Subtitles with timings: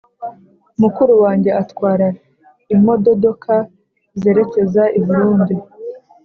[0.81, 2.07] Mukuru wanjye atwara
[2.75, 3.53] imododoka
[4.21, 5.55] zerekeza iburundi